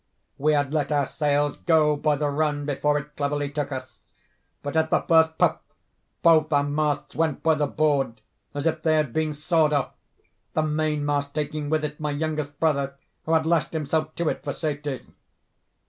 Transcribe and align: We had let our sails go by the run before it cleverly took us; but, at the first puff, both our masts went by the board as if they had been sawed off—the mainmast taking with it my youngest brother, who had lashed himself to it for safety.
We 0.39 0.53
had 0.53 0.73
let 0.73 0.91
our 0.91 1.05
sails 1.05 1.57
go 1.57 1.95
by 1.95 2.15
the 2.15 2.31
run 2.31 2.65
before 2.65 2.97
it 2.97 3.15
cleverly 3.15 3.51
took 3.51 3.71
us; 3.71 3.99
but, 4.63 4.75
at 4.75 4.89
the 4.89 5.03
first 5.03 5.37
puff, 5.37 5.59
both 6.23 6.51
our 6.51 6.63
masts 6.63 7.13
went 7.15 7.43
by 7.43 7.53
the 7.53 7.67
board 7.67 8.19
as 8.55 8.65
if 8.65 8.81
they 8.81 8.95
had 8.95 9.13
been 9.13 9.31
sawed 9.35 9.73
off—the 9.73 10.63
mainmast 10.63 11.35
taking 11.35 11.69
with 11.69 11.85
it 11.85 11.99
my 11.99 12.09
youngest 12.09 12.59
brother, 12.59 12.95
who 13.27 13.33
had 13.33 13.45
lashed 13.45 13.73
himself 13.73 14.15
to 14.15 14.27
it 14.29 14.43
for 14.43 14.53
safety. 14.53 15.05